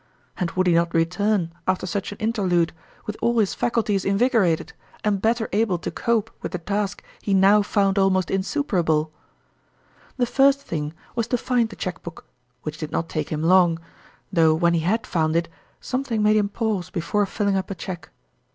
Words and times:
And 0.35 0.49
would 0.53 0.65
he 0.65 0.73
not 0.73 0.95
return 0.95 1.53
after 1.67 1.85
such 1.85 2.11
an 2.11 2.17
interlude 2.17 2.73
with 3.05 3.15
all 3.21 3.37
his 3.37 3.53
faculties 3.53 4.03
invigorated, 4.03 4.73
and 5.03 5.21
better 5.21 5.47
able 5.53 5.77
to 5.77 5.91
cope 5.91 6.31
with 6.41 6.53
the 6.53 6.57
task 6.57 7.03
he 7.21 7.35
now 7.35 7.61
found 7.61 7.99
almost 7.99 8.31
insuperable? 8.31 9.11
The 10.17 10.25
first 10.25 10.59
thing 10.59 10.95
was 11.15 11.27
to 11.27 11.37
find 11.37 11.69
the 11.69 11.75
cheque 11.75 12.01
book, 12.01 12.25
which 12.63 12.79
did 12.79 12.91
not 12.91 13.09
take 13.09 13.29
him 13.29 13.43
long; 13.43 13.77
though 14.33 14.55
when 14.55 14.73
he 14.73 14.79
had 14.79 15.05
found 15.05 15.35
it, 15.35 15.47
something 15.79 16.23
made 16.23 16.35
him 16.35 16.49
pause 16.49 16.89
be 16.89 16.99
fore 16.99 17.27
filling 17.27 17.55
up 17.55 17.69
a 17.69 17.75
cheque. 17.75 18.09